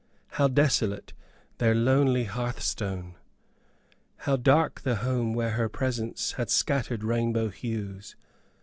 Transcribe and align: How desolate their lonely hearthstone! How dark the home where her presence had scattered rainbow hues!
How 0.29 0.47
desolate 0.47 1.13
their 1.59 1.75
lonely 1.75 2.23
hearthstone! 2.23 3.17
How 4.17 4.35
dark 4.35 4.81
the 4.81 4.95
home 4.95 5.35
where 5.35 5.51
her 5.51 5.69
presence 5.69 6.31
had 6.31 6.49
scattered 6.49 7.03
rainbow 7.03 7.49
hues! 7.49 8.15